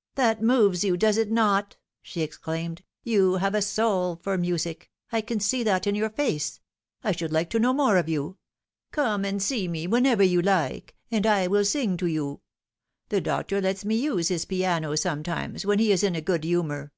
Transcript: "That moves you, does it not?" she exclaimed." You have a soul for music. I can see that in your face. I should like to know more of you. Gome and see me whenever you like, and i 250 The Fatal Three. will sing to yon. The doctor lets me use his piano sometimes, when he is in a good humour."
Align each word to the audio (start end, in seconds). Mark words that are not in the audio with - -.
"That 0.14 0.42
moves 0.42 0.84
you, 0.84 0.98
does 0.98 1.16
it 1.16 1.30
not?" 1.30 1.76
she 2.02 2.20
exclaimed." 2.20 2.84
You 3.12 3.36
have 3.36 3.54
a 3.54 3.62
soul 3.62 4.16
for 4.16 4.36
music. 4.36 4.90
I 5.10 5.22
can 5.22 5.40
see 5.40 5.62
that 5.62 5.86
in 5.86 5.94
your 5.94 6.10
face. 6.10 6.60
I 7.02 7.12
should 7.12 7.32
like 7.32 7.48
to 7.48 7.58
know 7.58 7.72
more 7.72 7.96
of 7.96 8.06
you. 8.06 8.36
Gome 8.92 9.24
and 9.24 9.42
see 9.42 9.68
me 9.68 9.86
whenever 9.86 10.22
you 10.22 10.42
like, 10.42 10.94
and 11.10 11.24
i 11.24 11.46
250 11.46 11.46
The 11.46 11.46
Fatal 11.46 11.46
Three. 11.46 11.56
will 11.56 11.64
sing 11.64 11.96
to 11.96 12.06
yon. 12.12 12.40
The 13.08 13.20
doctor 13.22 13.60
lets 13.62 13.84
me 13.86 13.94
use 13.94 14.28
his 14.28 14.44
piano 14.44 14.94
sometimes, 14.96 15.64
when 15.64 15.78
he 15.78 15.92
is 15.92 16.02
in 16.04 16.14
a 16.14 16.20
good 16.20 16.44
humour." 16.44 16.92